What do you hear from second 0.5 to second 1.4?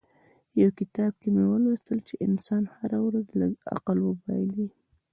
يو کتاب کې